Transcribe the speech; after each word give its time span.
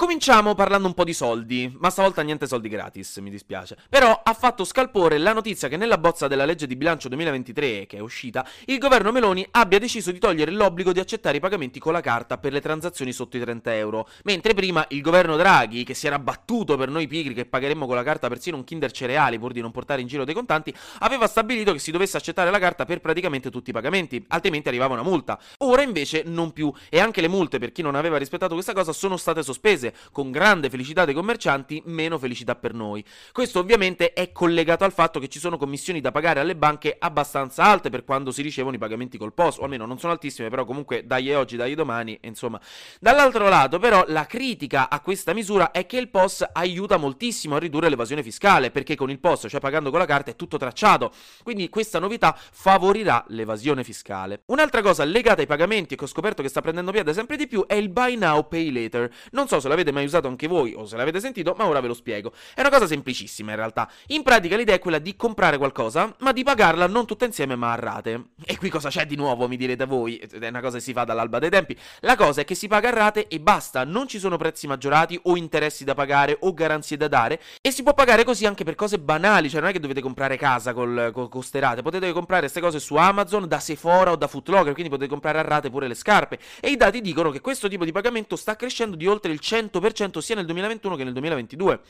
Cominciamo 0.00 0.54
parlando 0.54 0.86
un 0.86 0.94
po' 0.94 1.04
di 1.04 1.12
soldi, 1.12 1.76
ma 1.78 1.90
stavolta 1.90 2.22
niente 2.22 2.46
soldi 2.46 2.70
gratis, 2.70 3.18
mi 3.18 3.28
dispiace. 3.28 3.76
Però 3.90 4.22
ha 4.24 4.32
fatto 4.32 4.64
scalpore 4.64 5.18
la 5.18 5.34
notizia 5.34 5.68
che 5.68 5.76
nella 5.76 5.98
bozza 5.98 6.26
della 6.26 6.46
legge 6.46 6.66
di 6.66 6.74
bilancio 6.74 7.08
2023, 7.08 7.84
che 7.84 7.98
è 7.98 8.00
uscita, 8.00 8.46
il 8.64 8.78
governo 8.78 9.12
Meloni 9.12 9.46
abbia 9.50 9.78
deciso 9.78 10.10
di 10.10 10.18
togliere 10.18 10.52
l'obbligo 10.52 10.94
di 10.94 11.00
accettare 11.00 11.36
i 11.36 11.40
pagamenti 11.40 11.78
con 11.78 11.92
la 11.92 12.00
carta 12.00 12.38
per 12.38 12.54
le 12.54 12.62
transazioni 12.62 13.12
sotto 13.12 13.36
i 13.36 13.40
30 13.40 13.76
euro. 13.76 14.08
Mentre 14.24 14.54
prima 14.54 14.86
il 14.88 15.02
governo 15.02 15.36
Draghi, 15.36 15.84
che 15.84 15.92
si 15.92 16.06
era 16.06 16.18
battuto 16.18 16.78
per 16.78 16.88
noi 16.88 17.06
pigri 17.06 17.34
che 17.34 17.44
pagheremmo 17.44 17.84
con 17.84 17.94
la 17.94 18.02
carta 18.02 18.28
persino 18.28 18.56
un 18.56 18.64
Kinder 18.64 18.92
cereali 18.92 19.38
pur 19.38 19.52
di 19.52 19.60
non 19.60 19.70
portare 19.70 20.00
in 20.00 20.06
giro 20.06 20.24
dei 20.24 20.32
contanti, 20.32 20.74
aveva 21.00 21.26
stabilito 21.26 21.74
che 21.74 21.78
si 21.78 21.90
dovesse 21.90 22.16
accettare 22.16 22.50
la 22.50 22.58
carta 22.58 22.86
per 22.86 23.02
praticamente 23.02 23.50
tutti 23.50 23.68
i 23.68 23.74
pagamenti, 23.74 24.24
altrimenti 24.28 24.68
arrivava 24.68 24.94
una 24.94 25.02
multa. 25.02 25.38
Ora 25.58 25.82
invece 25.82 26.22
non 26.24 26.54
più, 26.54 26.72
e 26.88 27.00
anche 27.00 27.20
le 27.20 27.28
multe 27.28 27.58
per 27.58 27.70
chi 27.70 27.82
non 27.82 27.94
aveva 27.96 28.16
rispettato 28.16 28.54
questa 28.54 28.72
cosa 28.72 28.94
sono 28.94 29.18
state 29.18 29.42
sospese 29.42 29.88
con 30.12 30.30
grande 30.30 30.70
felicità 30.70 31.04
dei 31.04 31.14
commercianti, 31.14 31.82
meno 31.86 32.18
felicità 32.18 32.54
per 32.54 32.74
noi. 32.74 33.04
Questo 33.32 33.58
ovviamente 33.58 34.12
è 34.12 34.32
collegato 34.32 34.84
al 34.84 34.92
fatto 34.92 35.20
che 35.20 35.28
ci 35.28 35.38
sono 35.38 35.56
commissioni 35.56 36.00
da 36.00 36.10
pagare 36.10 36.40
alle 36.40 36.56
banche 36.56 36.96
abbastanza 36.98 37.64
alte 37.64 37.90
per 37.90 38.04
quando 38.04 38.30
si 38.30 38.42
ricevono 38.42 38.76
i 38.76 38.78
pagamenti 38.78 39.18
col 39.18 39.32
POS, 39.32 39.58
o 39.58 39.64
almeno 39.64 39.86
non 39.86 39.98
sono 39.98 40.12
altissime, 40.12 40.48
però 40.48 40.64
comunque 40.64 41.06
dai 41.06 41.32
oggi, 41.34 41.56
dai 41.56 41.74
domani, 41.74 42.18
insomma. 42.22 42.60
Dall'altro 43.00 43.48
lato 43.48 43.78
però 43.78 44.04
la 44.08 44.26
critica 44.26 44.88
a 44.90 45.00
questa 45.00 45.32
misura 45.32 45.70
è 45.70 45.86
che 45.86 45.98
il 45.98 46.08
POS 46.08 46.46
aiuta 46.52 46.96
moltissimo 46.96 47.56
a 47.56 47.58
ridurre 47.58 47.88
l'evasione 47.88 48.22
fiscale, 48.22 48.70
perché 48.70 48.94
con 48.96 49.10
il 49.10 49.18
POS, 49.18 49.46
cioè 49.48 49.60
pagando 49.60 49.90
con 49.90 49.98
la 49.98 50.06
carta, 50.06 50.30
è 50.30 50.36
tutto 50.36 50.56
tracciato. 50.56 51.12
Quindi 51.42 51.68
questa 51.68 51.98
novità 51.98 52.36
favorirà 52.36 53.24
l'evasione 53.28 53.84
fiscale. 53.84 54.42
Un'altra 54.46 54.82
cosa 54.82 55.04
legata 55.04 55.40
ai 55.40 55.46
pagamenti 55.46 55.96
che 55.96 56.04
ho 56.04 56.06
scoperto 56.06 56.42
che 56.42 56.48
sta 56.48 56.60
prendendo 56.60 56.92
piede 56.92 57.12
sempre 57.12 57.36
di 57.36 57.46
più 57.46 57.64
è 57.66 57.74
il 57.74 57.88
buy 57.88 58.16
now 58.16 58.46
pay 58.46 58.70
later. 58.70 59.10
Non 59.32 59.48
so 59.48 59.60
se 59.60 59.68
l'avete 59.68 59.79
l'avete 59.80 59.92
mai 59.92 60.04
usato 60.04 60.28
anche 60.28 60.46
voi 60.46 60.74
o 60.74 60.86
se 60.86 60.96
l'avete 60.96 61.20
sentito, 61.20 61.54
ma 61.56 61.66
ora 61.66 61.80
ve 61.80 61.88
lo 61.88 61.94
spiego. 61.94 62.32
È 62.54 62.60
una 62.60 62.70
cosa 62.70 62.86
semplicissima 62.86 63.50
in 63.50 63.56
realtà. 63.56 63.90
In 64.08 64.22
pratica 64.22 64.56
l'idea 64.56 64.74
è 64.74 64.78
quella 64.78 64.98
di 64.98 65.16
comprare 65.16 65.58
qualcosa, 65.58 66.14
ma 66.20 66.32
di 66.32 66.42
pagarla 66.42 66.86
non 66.86 67.06
tutta 67.06 67.24
insieme 67.24 67.56
ma 67.56 67.72
a 67.72 67.76
rate. 67.76 68.30
E 68.44 68.56
qui 68.56 68.68
cosa 68.68 68.88
c'è 68.88 69.06
di 69.06 69.16
nuovo, 69.16 69.48
mi 69.48 69.56
direte 69.56 69.86
voi? 69.86 70.16
È 70.16 70.46
una 70.46 70.60
cosa 70.60 70.76
che 70.76 70.82
si 70.82 70.92
fa 70.92 71.04
dall'alba 71.04 71.38
dei 71.38 71.50
tempi. 71.50 71.76
La 72.00 72.16
cosa 72.16 72.42
è 72.42 72.44
che 72.44 72.54
si 72.54 72.68
paga 72.68 72.88
a 72.88 72.92
rate 72.92 73.28
e 73.28 73.40
basta, 73.40 73.84
non 73.84 74.06
ci 74.06 74.18
sono 74.18 74.36
prezzi 74.36 74.66
maggiorati 74.66 75.18
o 75.24 75.36
interessi 75.36 75.84
da 75.84 75.94
pagare 75.94 76.36
o 76.40 76.52
garanzie 76.52 76.96
da 76.96 77.08
dare 77.08 77.40
e 77.60 77.70
si 77.70 77.82
può 77.82 77.94
pagare 77.94 78.24
così 78.24 78.46
anche 78.46 78.64
per 78.64 78.74
cose 78.74 78.98
banali, 78.98 79.48
cioè 79.48 79.60
non 79.60 79.70
è 79.70 79.72
che 79.72 79.80
dovete 79.80 80.00
comprare 80.00 80.36
casa 80.36 80.72
col, 80.72 81.10
con 81.12 81.28
queste 81.28 81.60
rate, 81.60 81.82
potete 81.82 82.12
comprare 82.12 82.42
queste 82.42 82.60
cose 82.60 82.78
su 82.78 82.96
Amazon, 82.96 83.48
da 83.48 83.58
Sephora 83.58 84.12
o 84.12 84.16
da 84.16 84.26
Footlocker, 84.26 84.72
quindi 84.72 84.90
potete 84.90 85.08
comprare 85.08 85.38
a 85.38 85.42
rate 85.42 85.70
pure 85.70 85.88
le 85.88 85.94
scarpe. 85.94 86.38
E 86.60 86.70
i 86.70 86.76
dati 86.76 87.00
dicono 87.00 87.30
che 87.30 87.40
questo 87.40 87.68
tipo 87.68 87.84
di 87.84 87.92
pagamento 87.92 88.36
sta 88.36 88.56
crescendo 88.56 88.96
di 88.96 89.06
oltre 89.06 89.32
il 89.32 89.40
100% 89.42 89.69
100% 89.70 90.18
sia 90.18 90.34
nel 90.34 90.44
2021 90.46 90.96
che 90.96 91.04
nel 91.04 91.12
2022. 91.12 91.80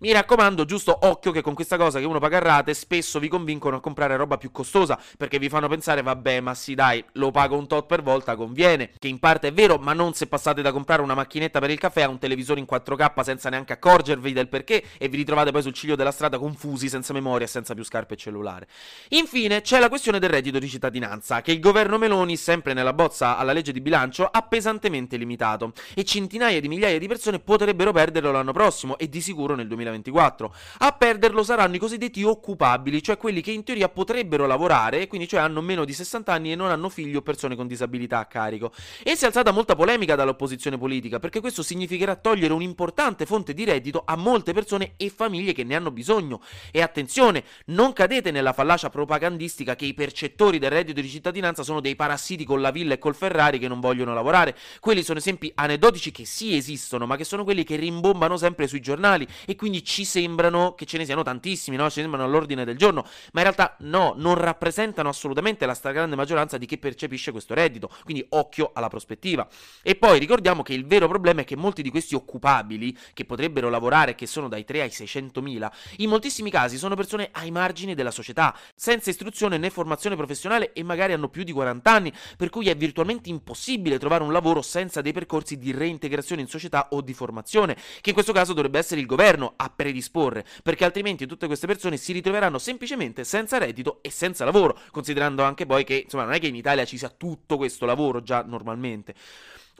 Mi 0.00 0.12
raccomando, 0.12 0.64
giusto 0.64 0.98
occhio 1.02 1.30
che 1.30 1.42
con 1.42 1.52
questa 1.52 1.76
cosa 1.76 1.98
che 1.98 2.06
uno 2.06 2.18
paga 2.18 2.38
a 2.38 2.40
rate 2.40 2.72
spesso 2.72 3.18
vi 3.18 3.28
convincono 3.28 3.76
a 3.76 3.80
comprare 3.80 4.16
roba 4.16 4.38
più 4.38 4.50
costosa 4.50 4.98
perché 5.18 5.38
vi 5.38 5.50
fanno 5.50 5.68
pensare 5.68 6.00
vabbè 6.00 6.40
ma 6.40 6.54
sì 6.54 6.74
dai 6.74 7.04
lo 7.12 7.30
pago 7.30 7.58
un 7.58 7.66
tot 7.66 7.84
per 7.84 8.02
volta 8.02 8.34
conviene 8.34 8.92
che 8.98 9.08
in 9.08 9.18
parte 9.18 9.48
è 9.48 9.52
vero 9.52 9.76
ma 9.76 9.92
non 9.92 10.14
se 10.14 10.26
passate 10.26 10.62
da 10.62 10.72
comprare 10.72 11.02
una 11.02 11.14
macchinetta 11.14 11.60
per 11.60 11.68
il 11.68 11.78
caffè 11.78 12.00
a 12.00 12.08
un 12.08 12.18
televisore 12.18 12.60
in 12.60 12.66
4K 12.70 13.20
senza 13.20 13.50
neanche 13.50 13.74
accorgervi 13.74 14.32
del 14.32 14.48
perché 14.48 14.82
e 14.96 15.08
vi 15.08 15.18
ritrovate 15.18 15.50
poi 15.50 15.60
sul 15.60 15.74
ciglio 15.74 15.96
della 15.96 16.12
strada 16.12 16.38
confusi 16.38 16.88
senza 16.88 17.12
memoria 17.12 17.46
senza 17.46 17.74
più 17.74 17.84
scarpe 17.84 18.14
e 18.14 18.16
cellulare. 18.16 18.68
Infine 19.10 19.60
c'è 19.60 19.78
la 19.80 19.90
questione 19.90 20.18
del 20.18 20.30
reddito 20.30 20.58
di 20.58 20.68
cittadinanza 20.68 21.42
che 21.42 21.52
il 21.52 21.60
governo 21.60 21.98
Meloni 21.98 22.38
sempre 22.38 22.72
nella 22.72 22.94
bozza 22.94 23.36
alla 23.36 23.52
legge 23.52 23.72
di 23.72 23.82
bilancio 23.82 24.24
ha 24.24 24.40
pesantemente 24.40 25.18
limitato 25.18 25.72
e 25.94 26.04
centinaia 26.04 26.58
di 26.58 26.68
migliaia 26.68 26.98
di 26.98 27.06
persone 27.06 27.19
potrebbero 27.42 27.92
perderlo 27.92 28.30
l'anno 28.30 28.52
prossimo 28.52 28.96
e 28.98 29.08
di 29.08 29.20
sicuro 29.20 29.54
nel 29.54 29.66
2024. 29.66 30.54
A 30.78 30.92
perderlo 30.92 31.42
saranno 31.42 31.76
i 31.76 31.78
cosiddetti 31.78 32.22
occupabili, 32.22 33.02
cioè 33.02 33.16
quelli 33.16 33.40
che 33.40 33.50
in 33.50 33.64
teoria 33.64 33.88
potrebbero 33.88 34.46
lavorare, 34.46 35.06
quindi 35.06 35.28
cioè 35.28 35.40
hanno 35.40 35.60
meno 35.60 35.84
di 35.84 35.92
60 35.92 36.32
anni 36.32 36.52
e 36.52 36.56
non 36.56 36.70
hanno 36.70 36.88
figli 36.88 37.16
o 37.16 37.22
persone 37.22 37.56
con 37.56 37.66
disabilità 37.66 38.18
a 38.18 38.26
carico. 38.26 38.72
E 39.02 39.16
si 39.16 39.24
è 39.24 39.26
alzata 39.26 39.50
molta 39.50 39.74
polemica 39.74 40.14
dall'opposizione 40.14 40.78
politica, 40.78 41.18
perché 41.18 41.40
questo 41.40 41.62
significherà 41.62 42.16
togliere 42.16 42.52
un'importante 42.52 43.26
fonte 43.26 43.54
di 43.54 43.64
reddito 43.64 44.02
a 44.04 44.16
molte 44.16 44.52
persone 44.52 44.94
e 44.96 45.10
famiglie 45.10 45.52
che 45.52 45.64
ne 45.64 45.76
hanno 45.76 45.90
bisogno. 45.90 46.40
E 46.70 46.82
attenzione, 46.82 47.44
non 47.66 47.92
cadete 47.92 48.30
nella 48.30 48.52
fallacia 48.52 48.90
propagandistica 48.90 49.76
che 49.76 49.84
i 49.84 49.94
percettori 49.94 50.58
del 50.58 50.70
reddito 50.70 51.00
di 51.00 51.08
cittadinanza 51.08 51.62
sono 51.62 51.80
dei 51.80 51.96
parassiti 51.96 52.44
con 52.44 52.60
la 52.60 52.70
villa 52.70 52.94
e 52.94 52.98
col 52.98 53.14
Ferrari 53.14 53.58
che 53.58 53.68
non 53.68 53.80
vogliono 53.80 54.14
lavorare. 54.14 54.56
Quelli 54.80 55.02
sono 55.02 55.18
esempi 55.18 55.50
aneddotici 55.54 56.10
che 56.10 56.24
sì 56.24 56.56
esistono, 56.56 57.06
ma 57.10 57.16
che 57.16 57.24
sono 57.24 57.42
quelli 57.42 57.64
che 57.64 57.74
rimbombano 57.74 58.36
sempre 58.36 58.68
sui 58.68 58.78
giornali 58.78 59.26
e 59.44 59.56
quindi 59.56 59.82
ci 59.82 60.04
sembrano 60.04 60.74
che 60.76 60.84
ce 60.84 60.96
ne 60.96 61.04
siano 61.04 61.24
tantissimi, 61.24 61.76
no? 61.76 61.90
Ci 61.90 62.00
sembrano 62.02 62.24
all'ordine 62.24 62.64
del 62.64 62.76
giorno, 62.76 63.02
ma 63.32 63.40
in 63.40 63.42
realtà 63.42 63.74
no, 63.80 64.14
non 64.16 64.36
rappresentano 64.36 65.08
assolutamente 65.08 65.66
la 65.66 65.74
stragrande 65.74 66.14
maggioranza 66.14 66.56
di 66.56 66.66
chi 66.66 66.78
percepisce 66.78 67.32
questo 67.32 67.52
reddito, 67.54 67.90
quindi 68.04 68.24
occhio 68.28 68.70
alla 68.74 68.86
prospettiva. 68.86 69.48
E 69.82 69.96
poi 69.96 70.20
ricordiamo 70.20 70.62
che 70.62 70.72
il 70.72 70.86
vero 70.86 71.08
problema 71.08 71.40
è 71.40 71.44
che 71.44 71.56
molti 71.56 71.82
di 71.82 71.90
questi 71.90 72.14
occupabili, 72.14 72.96
che 73.12 73.24
potrebbero 73.24 73.68
lavorare, 73.70 74.14
che 74.14 74.26
sono 74.26 74.46
dai 74.46 74.64
3 74.64 74.82
ai 74.82 74.90
600 74.90 75.42
mila, 75.42 75.72
in 75.96 76.08
moltissimi 76.08 76.48
casi 76.48 76.78
sono 76.78 76.94
persone 76.94 77.30
ai 77.32 77.50
margini 77.50 77.96
della 77.96 78.12
società, 78.12 78.56
senza 78.76 79.10
istruzione 79.10 79.58
né 79.58 79.70
formazione 79.70 80.14
professionale 80.14 80.72
e 80.72 80.84
magari 80.84 81.12
hanno 81.12 81.28
più 81.28 81.42
di 81.42 81.50
40 81.50 81.90
anni, 81.90 82.12
per 82.36 82.50
cui 82.50 82.68
è 82.68 82.76
virtualmente 82.76 83.30
impossibile 83.30 83.98
trovare 83.98 84.22
un 84.22 84.30
lavoro 84.30 84.62
senza 84.62 85.00
dei 85.00 85.12
percorsi 85.12 85.58
di 85.58 85.72
reintegrazione 85.72 86.40
in 86.40 86.46
società 86.46 86.86
o 86.90 86.99
di 87.00 87.14
formazione, 87.14 87.76
che 88.00 88.10
in 88.10 88.14
questo 88.14 88.32
caso 88.32 88.52
dovrebbe 88.52 88.78
essere 88.78 89.00
il 89.00 89.06
governo 89.06 89.54
a 89.56 89.70
predisporre, 89.74 90.44
perché 90.62 90.84
altrimenti 90.84 91.26
tutte 91.26 91.46
queste 91.46 91.66
persone 91.66 91.96
si 91.96 92.12
ritroveranno 92.12 92.58
semplicemente 92.58 93.24
senza 93.24 93.58
reddito 93.58 93.98
e 94.02 94.10
senza 94.10 94.44
lavoro, 94.44 94.78
considerando 94.90 95.42
anche 95.42 95.66
poi 95.66 95.84
che 95.84 96.02
insomma 96.04 96.24
non 96.24 96.34
è 96.34 96.40
che 96.40 96.48
in 96.48 96.56
Italia 96.56 96.84
ci 96.84 96.98
sia 96.98 97.08
tutto 97.08 97.56
questo 97.56 97.86
lavoro 97.86 98.22
già 98.22 98.42
normalmente. 98.42 99.14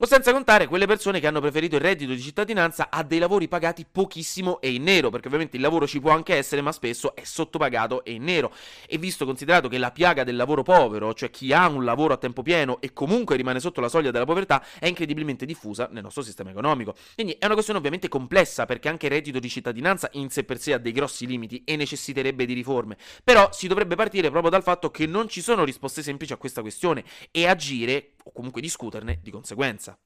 O 0.02 0.06
senza 0.06 0.32
contare 0.32 0.66
quelle 0.66 0.86
persone 0.86 1.20
che 1.20 1.26
hanno 1.26 1.42
preferito 1.42 1.74
il 1.74 1.82
reddito 1.82 2.14
di 2.14 2.22
cittadinanza 2.22 2.88
a 2.88 3.02
dei 3.02 3.18
lavori 3.18 3.48
pagati 3.48 3.84
pochissimo 3.84 4.58
e 4.62 4.72
in 4.72 4.82
nero, 4.82 5.10
perché 5.10 5.26
ovviamente 5.26 5.56
il 5.56 5.62
lavoro 5.62 5.86
ci 5.86 6.00
può 6.00 6.10
anche 6.10 6.34
essere, 6.36 6.62
ma 6.62 6.72
spesso 6.72 7.14
è 7.14 7.22
sottopagato 7.22 8.02
e 8.02 8.12
in 8.12 8.24
nero. 8.24 8.50
E 8.88 8.96
visto 8.96 9.26
considerato 9.26 9.68
che 9.68 9.76
la 9.76 9.90
piaga 9.90 10.24
del 10.24 10.36
lavoro 10.36 10.62
povero, 10.62 11.12
cioè 11.12 11.28
chi 11.28 11.52
ha 11.52 11.68
un 11.68 11.84
lavoro 11.84 12.14
a 12.14 12.16
tempo 12.16 12.40
pieno 12.40 12.80
e 12.80 12.94
comunque 12.94 13.36
rimane 13.36 13.60
sotto 13.60 13.82
la 13.82 13.90
soglia 13.90 14.10
della 14.10 14.24
povertà, 14.24 14.64
è 14.78 14.86
incredibilmente 14.86 15.44
diffusa 15.44 15.86
nel 15.92 16.02
nostro 16.02 16.22
sistema 16.22 16.48
economico. 16.48 16.94
Quindi 17.14 17.34
è 17.38 17.44
una 17.44 17.52
questione 17.52 17.78
ovviamente 17.78 18.08
complessa, 18.08 18.64
perché 18.64 18.88
anche 18.88 19.04
il 19.04 19.12
reddito 19.12 19.38
di 19.38 19.50
cittadinanza 19.50 20.08
in 20.12 20.30
sé 20.30 20.44
per 20.44 20.58
sé 20.58 20.72
ha 20.72 20.78
dei 20.78 20.92
grossi 20.92 21.26
limiti 21.26 21.60
e 21.66 21.76
necessiterebbe 21.76 22.46
di 22.46 22.54
riforme. 22.54 22.96
Però 23.22 23.50
si 23.52 23.68
dovrebbe 23.68 23.96
partire 23.96 24.30
proprio 24.30 24.50
dal 24.50 24.62
fatto 24.62 24.90
che 24.90 25.04
non 25.04 25.28
ci 25.28 25.42
sono 25.42 25.62
risposte 25.62 26.02
semplici 26.02 26.32
a 26.32 26.38
questa 26.38 26.62
questione 26.62 27.04
e 27.30 27.46
agire 27.46 28.12
o 28.30 28.32
comunque 28.32 28.60
discuterne 28.60 29.18
di 29.22 29.30
conseguenza. 29.30 29.98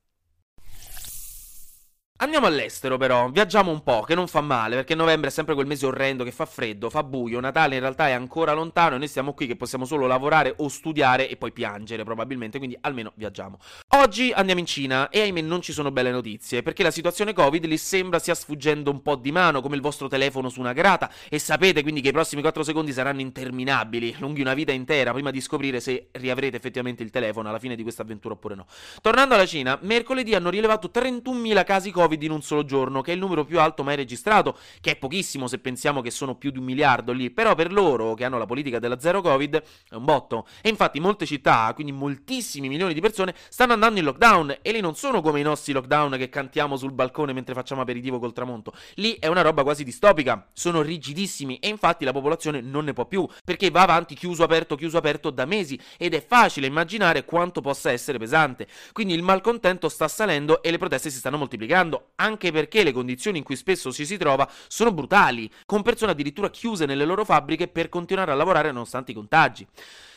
Andiamo 2.25 2.47
all'estero 2.47 2.97
però, 2.97 3.29
viaggiamo 3.29 3.71
un 3.71 3.83
po', 3.83 4.01
che 4.01 4.15
non 4.15 4.27
fa 4.29 4.41
male, 4.41 4.77
perché 4.77 4.95
novembre 4.95 5.29
è 5.29 5.31
sempre 5.31 5.53
quel 5.53 5.67
mese 5.67 5.85
orrendo 5.85 6.25
che 6.25 6.33
fa 6.33 6.47
freddo, 6.47 6.89
fa 6.89 7.03
buio, 7.03 7.39
Natale 7.39 7.75
in 7.75 7.83
realtà 7.83 8.09
è 8.09 8.13
ancora 8.13 8.55
lontano 8.55 8.95
e 8.95 8.99
noi 8.99 9.09
stiamo 9.09 9.35
qui 9.35 9.47
che 9.47 9.57
possiamo 9.57 9.85
solo 9.85 10.07
lavorare 10.07 10.55
o 10.57 10.69
studiare 10.69 11.29
e 11.29 11.37
poi 11.37 11.53
piangere 11.53 12.03
probabilmente, 12.03 12.57
quindi 12.57 12.79
almeno 12.81 13.13
viaggiamo. 13.17 13.59
Oggi 13.89 14.33
andiamo 14.35 14.59
in 14.59 14.65
Cina 14.65 15.11
e 15.11 15.21
ahimè 15.21 15.43
non 15.43 15.61
ci 15.61 15.75
sono 15.75 15.91
belle 15.91 16.11
notizie, 16.11 16.63
perché 16.63 16.83
la 16.83 16.91
situazione 16.91 17.35
Covid 17.35 17.67
lì 17.67 17.77
sembra 17.77 18.19
stia 18.19 18.35
sfuggendo 18.35 18.91
un 18.91 19.03
po' 19.03 19.17
di 19.17 19.31
mano, 19.31 19.61
come 19.61 19.77
il 19.77 19.83
vostro 19.83 20.09
telefono 20.09 20.49
su 20.49 20.61
una 20.61 20.73
grata, 20.73 21.11
e 21.29 21.39
sapete 21.39 21.83
quindi 21.83 22.01
che 22.01 22.09
i 22.09 22.13
prossimi 22.13 22.41
4 22.41 22.63
secondi 22.63 22.95
saranno 22.95 23.21
interminabili, 23.21 24.17
lunghi 24.19 24.41
una 24.41 24.55
vita 24.55 24.73
intera, 24.73 25.13
prima 25.13 25.31
di 25.31 25.43
scoprire 25.43 25.79
se 25.79 26.09
riavrete 26.13 26.57
effettivamente 26.57 27.03
il 27.03 27.11
telefono 27.11 27.51
alla 27.51 27.59
fine 27.59 27.77
di 27.77 27.83
questa 27.83 28.01
avventura 28.01 28.33
oppure 28.33 28.55
no. 28.55 28.65
Tornando 29.03 29.35
alla 29.35 29.45
Cina, 29.45 29.79
mercoledì 29.83 30.35
hanno 30.35 30.49
rilevato 30.49 30.91
31.000 30.91 31.65
casi 31.65 31.91
Covid 31.91 32.13
Covid 32.15 32.23
in 32.23 32.31
un 32.31 32.43
solo 32.43 32.65
giorno, 32.65 33.03
che 33.03 33.11
è 33.11 33.15
il 33.15 33.21
numero 33.21 33.45
più 33.45 33.61
alto 33.61 33.83
mai 33.83 33.97
registrato, 33.97 34.57
che 34.81 34.93
è 34.93 34.97
pochissimo 34.97 35.47
se 35.47 35.59
pensiamo 35.59 36.01
che 36.01 36.11
sono 36.11 36.37
più 36.37 36.51
di 36.51 36.59
un 36.59 36.65
miliardo 36.65 37.13
lì, 37.13 37.31
però 37.31 37.55
per 37.55 37.73
loro, 37.73 38.15
che 38.15 38.25
hanno 38.25 38.39
la 38.39 38.47
politica 38.47 38.79
della 38.79 38.99
zero 38.99 39.21
Covid, 39.21 39.63
è 39.91 39.95
un 39.95 40.05
botto. 40.05 40.47
E 40.63 40.69
infatti 40.69 41.01
molte 41.01 41.27
città, 41.27 41.71
quindi 41.75 41.93
moltissimi 41.93 42.69
milioni 42.69 42.95
di 42.95 43.01
persone, 43.01 43.35
stanno 43.49 43.73
andando 43.73 43.99
in 43.99 44.05
lockdown, 44.05 44.59
e 44.63 44.73
lì 44.73 44.81
non 44.81 44.95
sono 44.95 45.21
come 45.21 45.41
i 45.41 45.43
nostri 45.43 45.73
lockdown 45.73 46.17
che 46.17 46.29
cantiamo 46.29 46.77
sul 46.77 46.93
balcone 46.93 47.33
mentre 47.33 47.55
facciamo 47.55 47.81
aperitivo 47.81 48.19
col 48.19 48.33
tramonto. 48.33 48.73
Lì 48.95 49.17
è 49.19 49.27
una 49.27 49.43
roba 49.43 49.63
quasi 49.63 49.85
distopica, 49.85 50.49
sono 50.53 50.83
rigidissimi, 50.83 51.59
e 51.59 51.69
infatti 51.69 52.05
la 52.05 52.13
popolazione 52.13 52.61
non 52.61 52.85
ne 52.85 52.93
può 52.93 53.07
più, 53.07 53.27
perché 53.45 53.71
va 53.71 53.83
avanti 53.83 54.15
chiuso 54.15 54.43
aperto 54.43 54.77
chiuso 54.77 54.99
aperto 54.99 55.31
da 55.31 55.45
mesi, 55.45 55.79
ed 55.99 56.15
è 56.15 56.25
facile 56.25 56.67
immaginare 56.67 57.25
quanto 57.25 57.61
possa 57.61 57.91
essere 57.91 58.19
pesante. 58.19 58.67
Quindi 58.93 59.15
il 59.15 59.23
malcontento 59.23 59.89
sta 59.89 60.09
salendo 60.09 60.63
e 60.63 60.71
le 60.71 60.79
proteste 60.79 61.11
si 61.11 61.19
stanno 61.19 61.39
moltiplicando 61.39 61.94
criticando 61.95 62.13
anche 62.17 62.53
perché 62.53 62.83
le 62.83 62.93
condizioni 62.93 63.39
in 63.39 63.45
cui 63.45 63.57
spesso 63.57 63.93
ci 63.93 64.07
si 64.07 64.17
trova 64.17 64.49
sono 64.69 64.93
brutali, 64.93 65.51
con 65.67 65.83
persone 65.83 66.13
addirittura 66.13 66.51
chiuse 66.51 66.87
nelle 66.87 67.05
loro 67.05 67.25
fabbriche 67.25 67.69
per 67.69 67.89
continuare 67.89 68.33
a 68.33 68.35
lavorare 68.35 68.73
nonostante 68.73 69.13
i 69.13 69.15
contagi. 69.15 69.67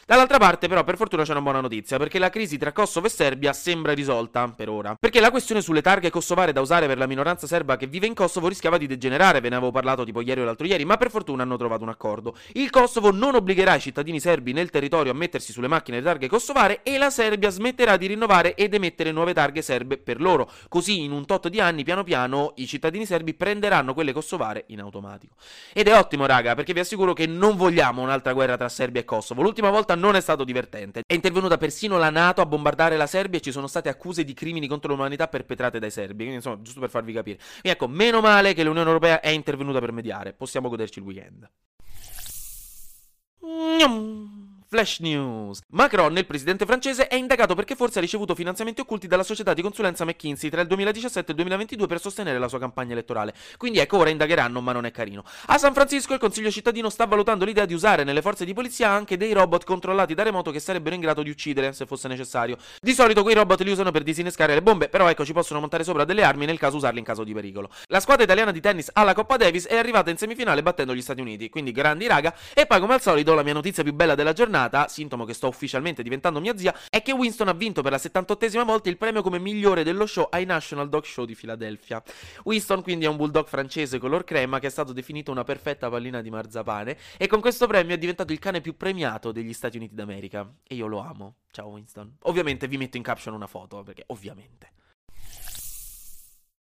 Dall'altra 0.10 0.38
parte, 0.38 0.70
però, 0.70 0.86
per 0.86 0.96
fortuna 0.96 1.24
c'è 1.24 1.32
una 1.32 1.42
buona 1.42 1.60
notizia, 1.60 1.98
perché 1.98 2.18
la 2.18 2.30
crisi 2.30 2.58
tra 2.58 2.72
Kosovo 2.72 3.08
e 3.08 3.10
Serbia 3.10 3.52
sembra 3.52 3.92
risolta, 3.92 4.48
per 4.48 4.70
ora. 4.70 4.96
Perché 4.98 5.20
la 5.20 5.32
questione 5.32 5.60
sulle 5.60 5.82
targhe 5.82 6.10
kosovare 6.10 6.54
da 6.54 6.62
usare 6.62 6.88
per 6.88 6.98
la 6.98 7.08
minoranza 7.08 7.46
serba 7.46 7.76
che 7.76 7.88
vive 7.88 8.08
in 8.08 8.14
Kosovo 8.14 8.48
rischiava 8.48 8.78
di 8.78 8.88
degenerare, 8.88 9.42
ve 9.42 9.50
ne 9.50 9.58
avevo 9.58 9.72
parlato 9.72 10.06
tipo 10.06 10.22
ieri 10.22 10.40
o 10.40 10.46
l'altro 10.46 10.66
ieri, 10.66 10.86
ma 10.86 10.96
per 10.96 11.10
fortuna 11.10 11.44
hanno 11.44 11.58
trovato 11.58 11.84
un 11.84 11.90
accordo. 11.90 12.38
Il 12.54 12.70
Kosovo 12.70 13.12
non 13.12 13.36
obbligherà 13.36 13.76
i 13.76 13.82
cittadini 13.82 14.22
serbi 14.22 14.54
nel 14.54 14.70
territorio 14.70 15.12
a 15.12 15.14
mettersi 15.14 15.52
sulle 15.52 15.68
macchine 15.68 15.98
le 15.98 16.04
targhe 16.04 16.30
kosovare 16.30 16.84
e 16.84 16.98
la 16.98 17.10
Serbia 17.10 17.50
smetterà 17.50 17.98
di 17.98 18.06
rinnovare 18.06 18.56
ed 18.56 18.74
emettere 18.74 19.12
nuove 19.12 19.34
targhe 19.34 19.62
serbe 19.62 19.98
per 19.98 20.22
loro. 20.22 20.50
Così, 20.70 21.04
in 21.04 21.12
un 21.12 21.26
tot 21.26 21.50
di 21.50 21.60
anni, 21.60 21.84
piano 21.84 22.06
piano, 22.06 22.54
i 22.56 22.66
cittadini 22.66 23.06
serbi 23.06 23.34
prenderanno 23.34 23.94
quelle 23.94 24.14
kosovare 24.14 24.64
in 24.68 24.80
automatico. 24.80 25.36
Ed 25.74 25.90
è 25.90 25.98
ottimo, 25.98 26.26
raga, 26.26 26.56
perché 26.56 26.72
vi 26.72 26.80
assicuro 26.80 27.12
che 27.12 27.28
non 27.28 27.58
vogliamo 27.58 28.02
un'altra 28.02 28.32
guerra 28.32 28.56
tra 28.56 28.70
Serbia 28.70 29.02
e 29.02 29.04
Kosovo. 29.04 29.42
L'ultima 29.42 29.70
volta 29.70 29.96
non 29.98 30.16
è 30.16 30.22
stato 30.22 30.44
divertente. 30.44 31.02
È 31.06 31.14
intervenuta 31.14 31.58
persino 31.58 31.98
la 31.98 32.10
NATO 32.10 32.42
a 32.42 32.46
bombardare 32.46 32.98
la 32.98 33.08
Serbia 33.08 33.40
e 33.40 33.42
ci 33.42 33.52
sono 33.52 33.68
state 33.68 33.90
accuse 33.90 34.24
di 34.24 34.34
crimini 34.34 34.68
contro 34.68 34.94
l'umanità 34.94 35.28
perpetrate 35.28 35.80
dai 35.80 35.92
serbi. 35.92 36.24
Quindi, 36.24 36.36
insomma, 36.36 36.62
giusto 36.62 36.80
per 36.80 36.90
farvi 36.90 37.14
capire. 37.14 37.38
Quindi, 37.38 37.70
ecco, 37.70 37.88
meno 37.88 38.22
male 38.22 38.54
che 38.54 38.64
l'Unione 38.64 38.88
Europea 38.88 39.20
è 39.20 39.30
intervenuta 39.30 39.80
per 39.80 39.92
mediare. 39.92 40.34
Possiamo 40.34 40.70
goderci 40.70 41.00
il 41.00 41.06
weekend. 41.06 41.50
Flash 44.70 45.00
News. 45.00 45.62
Macron, 45.70 46.18
il 46.18 46.26
presidente 46.26 46.66
francese, 46.66 47.08
è 47.08 47.16
indagato 47.16 47.56
perché 47.56 47.74
forse 47.74 48.00
ha 48.00 48.02
ricevuto 48.02 48.36
finanziamenti 48.36 48.82
occulti 48.82 49.08
dalla 49.08 49.24
società 49.24 49.54
di 49.54 49.62
consulenza 49.62 50.04
McKinsey 50.04 50.50
tra 50.50 50.60
il 50.60 50.68
2017 50.68 51.26
e 51.26 51.32
il 51.32 51.38
2022 51.38 51.88
per 51.88 52.02
sostenere 52.02 52.38
la 52.38 52.50
sua 52.50 52.60
campagna 52.60 52.92
elettorale. 52.92 53.34
Quindi 53.56 53.80
ecco, 53.80 53.98
ora 53.98 54.10
indagheranno, 54.10 54.60
ma 54.60 54.74
non 54.74 54.86
è 54.86 54.92
carino. 54.92 55.24
A 55.46 55.58
San 55.58 55.74
Francisco 55.74 56.14
il 56.14 56.20
Consiglio 56.20 56.52
cittadino 56.52 56.90
sta 56.90 57.06
valutando 57.06 57.46
l'idea 57.46 57.64
di 57.64 57.74
usare 57.74 58.04
nelle 58.04 58.22
forze 58.22 58.44
di 58.44 58.54
polizia 58.54 58.90
anche 58.90 59.16
dei 59.16 59.32
robot 59.32 59.64
controllati 59.64 60.14
da 60.14 60.24
remoto 60.24 60.52
che 60.52 60.60
sarebbero 60.60 60.96
in 60.96 61.00
grado 61.00 61.24
di 61.24 61.30
uccidere, 61.30 61.72
se 61.72 61.86
fosse 61.86 62.10
necessario. 62.10 62.58
Di 62.82 62.92
solito 62.92 63.24
quei 63.24 63.36
robot 63.36 63.62
li 63.62 63.72
usano 63.72 63.92
per 63.92 64.04
disinnescare 64.04 64.54
le 64.54 64.62
bombe, 64.62 64.90
però 64.90 65.10
ecco, 65.10 65.24
ci 65.24 65.32
possono 65.32 65.62
montare 65.62 65.86
sopra 65.86 66.04
delle 66.04 66.24
armi 66.24 66.46
nel 66.46 66.60
caso 66.60 66.76
usarle 66.76 67.00
in 67.00 67.06
caso 67.06 67.24
di 67.24 67.34
pericolo. 67.34 67.70
La 67.86 68.02
squadra 68.02 68.26
italiana 68.26 68.52
di 68.52 68.60
tennis 68.60 68.90
alla 68.92 69.14
Coppa 69.14 69.38
Davis 69.38 69.66
è 69.66 69.78
arrivata 69.78 70.10
in 70.10 70.18
semifinale 70.18 70.62
battendo 70.62 70.94
gli 70.94 71.02
Stati 71.02 71.22
Uniti, 71.22 71.50
quindi 71.50 71.72
grandi 71.72 72.06
raga. 72.06 72.36
E 72.54 72.66
poi, 72.66 72.82
come 72.82 72.96
al 72.96 73.02
solito, 73.02 73.34
la 73.34 73.44
mia 73.44 73.54
notizia 73.54 73.82
più 73.82 73.94
bella 73.94 74.14
della 74.14 74.34
giornata, 74.34 74.56
sintomo 74.88 75.26
che 75.26 75.34
sto 75.34 75.48
ufficialmente 75.48 76.04
diventando 76.04 76.40
mia 76.40 76.58
zia, 76.58 76.76
è 76.90 77.02
che 77.02 77.12
Winston 77.12 77.48
ha 77.48 77.54
vinto 77.54 77.82
per 77.82 77.92
la 77.92 77.98
78esima 77.98 78.64
volta 78.64 78.90
il 78.90 78.98
premio 78.98 79.22
come 79.22 79.40
migliore 79.40 79.84
dello 79.84 80.06
show 80.06 80.28
ai 80.30 80.46
National 80.46 80.90
Dog 80.90 81.04
Show 81.04 81.26
di 81.26 81.36
Filadelfia. 81.36 82.02
Winston 82.44 82.82
quindi 82.82 83.06
è 83.06 83.08
un 83.08 83.18
bulldog 83.18 83.48
francese 83.48 84.00
color 84.00 84.24
crema 84.24 84.60
che 84.60 84.68
è 84.68 84.72
stato 84.72 84.94
definito 84.94 85.32
una 85.32 85.44
perfetta 85.44 85.90
pallina 85.90 86.22
di 86.22 86.30
marzapane 86.30 86.98
e 87.18 87.28
con 87.28 87.42
questo 87.42 87.68
premio 87.68 87.96
è 87.96 87.98
diventato 87.98 88.34
il 88.34 88.40
cane 88.40 88.62
più 88.62 88.76
premiato 88.76 89.32
degli 89.32 89.54
Stati 89.54 89.78
Uniti 89.78 89.96
d'America. 89.96 90.52
E 90.68 90.76
io 90.76 90.88
lo 90.88 91.00
amo. 91.00 91.36
Ciao 91.52 91.68
Winston. 91.70 92.18
Ovviamente 92.24 92.68
vi 92.68 92.78
metto 92.78 92.98
in 92.98 93.04
caption 93.04 93.34
una 93.34 93.48
foto, 93.48 93.84
perché 93.84 94.04
ovviamente. 94.08 94.77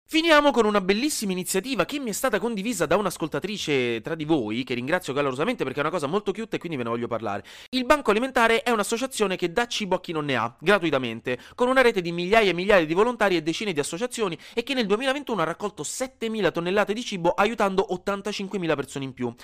Finiamo 0.09 0.51
con 0.51 0.65
una 0.65 0.79
bellissima 0.79 1.33
iniziativa 1.33 1.83
che 1.83 1.99
mi 1.99 2.11
è 2.11 2.13
stata 2.13 2.39
condivisa 2.39 2.85
da 2.85 2.95
un'ascoltatrice 2.95 3.99
tra 3.99 4.15
di 4.15 4.23
voi, 4.23 4.63
che 4.63 4.73
ringrazio 4.73 5.11
calorosamente 5.11 5.65
perché 5.65 5.79
è 5.79 5.81
una 5.81 5.91
cosa 5.91 6.07
molto 6.07 6.31
cute 6.31 6.55
e 6.55 6.59
quindi 6.59 6.77
ve 6.77 6.83
ne 6.85 6.89
voglio 6.91 7.07
parlare. 7.07 7.43
Il 7.71 7.83
Banco 7.83 8.11
Alimentare 8.11 8.63
è 8.63 8.69
un'associazione 8.69 9.35
che 9.35 9.51
dà 9.51 9.67
cibo 9.67 9.95
a 9.95 9.99
chi 9.99 10.13
non 10.13 10.23
ne 10.23 10.37
ha, 10.37 10.55
gratuitamente, 10.61 11.37
con 11.55 11.67
una 11.67 11.81
rete 11.81 11.99
di 11.99 12.13
migliaia 12.13 12.51
e 12.51 12.53
migliaia 12.53 12.85
di 12.85 12.93
volontari 12.93 13.35
e 13.35 13.43
decine 13.43 13.73
di 13.73 13.81
associazioni 13.81 14.37
e 14.53 14.63
che 14.63 14.73
nel 14.73 14.85
2021 14.85 15.41
ha 15.41 15.43
raccolto 15.43 15.83
7.000 15.83 16.53
tonnellate 16.53 16.93
di 16.93 17.03
cibo 17.03 17.31
aiutando 17.31 17.85
85.000 17.91 18.75
persone 18.77 19.03
in 19.03 19.13
più. 19.13 19.35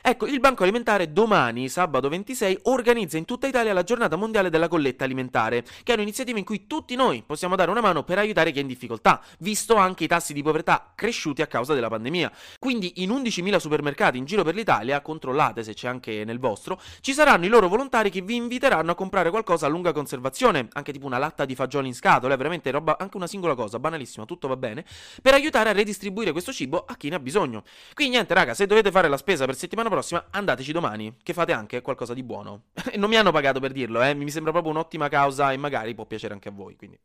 Ecco, 0.00 0.26
il 0.26 0.40
Banco 0.40 0.62
Alimentare 0.62 1.12
domani, 1.12 1.68
sabato 1.68 2.08
26, 2.08 2.60
organizza 2.62 3.18
in 3.18 3.24
tutta 3.24 3.46
Italia 3.46 3.72
la 3.72 3.82
giornata 3.82 4.16
mondiale 4.16 4.48
della 4.48 4.68
colletta 4.68 5.04
alimentare, 5.04 5.64
che 5.82 5.92
è 5.92 5.94
un'iniziativa 5.96 6.38
in 6.38 6.44
cui 6.44 6.66
tutti 6.66 6.94
noi 6.94 7.22
possiamo 7.26 7.56
dare 7.56 7.70
una 7.70 7.80
mano 7.80 8.04
per 8.04 8.16
aiutare 8.16 8.52
chi 8.52 8.58
è 8.58 8.62
in 8.62 8.68
difficoltà, 8.68 9.20
visto 9.40 9.74
anche 9.74 10.04
tassi 10.08 10.32
di 10.32 10.42
povertà 10.42 10.92
cresciuti 10.96 11.40
a 11.42 11.46
causa 11.46 11.74
della 11.74 11.88
pandemia. 11.88 12.32
Quindi 12.58 12.94
in 12.96 13.10
11.000 13.10 13.58
supermercati 13.58 14.18
in 14.18 14.24
giro 14.24 14.42
per 14.42 14.56
l'Italia, 14.56 15.00
controllate 15.00 15.62
se 15.62 15.74
c'è 15.74 15.86
anche 15.86 16.24
nel 16.24 16.40
vostro, 16.40 16.80
ci 17.00 17.12
saranno 17.12 17.44
i 17.44 17.48
loro 17.48 17.68
volontari 17.68 18.10
che 18.10 18.20
vi 18.20 18.34
inviteranno 18.34 18.90
a 18.90 18.94
comprare 18.96 19.30
qualcosa 19.30 19.66
a 19.66 19.68
lunga 19.68 19.92
conservazione, 19.92 20.68
anche 20.72 20.92
tipo 20.92 21.06
una 21.06 21.18
latta 21.18 21.44
di 21.44 21.54
fagioli 21.54 21.86
in 21.86 21.94
scatola, 21.94 22.34
veramente 22.36 22.70
roba, 22.72 22.96
anche 22.98 23.16
una 23.16 23.28
singola 23.28 23.54
cosa, 23.54 23.78
banalissima, 23.78 24.24
tutto 24.24 24.48
va 24.48 24.56
bene, 24.56 24.84
per 25.22 25.34
aiutare 25.34 25.68
a 25.68 25.72
redistribuire 25.72 26.32
questo 26.32 26.52
cibo 26.52 26.84
a 26.84 26.96
chi 26.96 27.08
ne 27.08 27.16
ha 27.16 27.20
bisogno. 27.20 27.62
Quindi 27.94 28.14
niente 28.14 28.34
raga, 28.34 28.54
se 28.54 28.66
dovete 28.66 28.90
fare 28.90 29.08
la 29.08 29.16
spesa 29.16 29.44
per 29.44 29.54
settimana 29.54 29.88
prossima, 29.88 30.26
andateci 30.30 30.72
domani, 30.72 31.16
che 31.22 31.32
fate 31.32 31.52
anche 31.52 31.82
qualcosa 31.82 32.14
di 32.14 32.22
buono. 32.22 32.62
non 32.96 33.08
mi 33.08 33.16
hanno 33.16 33.30
pagato 33.30 33.60
per 33.60 33.72
dirlo, 33.72 34.02
eh, 34.02 34.14
mi 34.14 34.30
sembra 34.30 34.52
proprio 34.52 34.72
un'ottima 34.72 35.08
causa 35.08 35.52
e 35.52 35.56
magari 35.56 35.94
può 35.94 36.06
piacere 36.06 36.34
anche 36.34 36.48
a 36.48 36.52
voi, 36.52 36.76
quindi... 36.76 36.98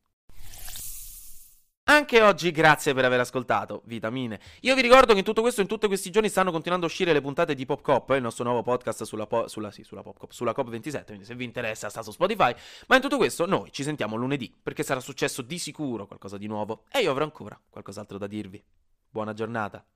Anche 1.86 2.22
oggi 2.22 2.52
grazie 2.52 2.94
per 2.94 3.04
aver 3.04 3.20
ascoltato 3.20 3.82
Vitamine. 3.86 4.40
Io 4.62 4.74
vi 4.74 4.82
ricordo 4.82 5.12
che 5.12 5.20
in 5.20 5.26
tutto 5.26 5.42
questo, 5.42 5.60
in 5.60 5.68
tutti 5.68 5.88
questi 5.88 6.12
giorni 6.12 6.30
stanno 6.30 6.50
continuando 6.50 6.86
a 6.86 6.90
uscire 6.90 7.12
le 7.12 7.20
puntate 7.20 7.56
di 7.56 7.66
Popcop, 7.66 8.12
il 8.12 8.22
nostro 8.22 8.46
nuovo 8.46 8.62
podcast 8.62 9.04
sulla, 9.04 9.28
po- 9.28 9.50
sulla, 9.50 9.70
sì, 9.70 9.84
sulla 9.84 10.02
Popcop, 10.02 10.32
sulla 10.32 10.54
COP27, 10.56 11.06
quindi 11.08 11.26
se 11.26 11.36
vi 11.36 11.44
interessa 11.44 11.90
sta 11.90 12.02
su 12.02 12.12
Spotify. 12.12 12.56
Ma 12.88 12.96
in 12.96 13.02
tutto 13.02 13.18
questo 13.18 13.46
noi 13.46 13.70
ci 13.74 13.84
sentiamo 13.84 14.16
lunedì, 14.16 14.56
perché 14.64 14.82
sarà 14.82 15.02
successo 15.02 15.42
di 15.42 15.60
sicuro 15.60 16.08
qualcosa 16.08 16.38
di 16.38 16.48
nuovo 16.48 16.86
e 16.90 17.02
io 17.02 17.12
avrò 17.12 17.26
ancora 17.26 17.60
qualcos'altro 17.70 18.18
da 18.18 18.28
dirvi. 18.28 18.64
Buona 19.10 19.34
giornata. 19.34 19.86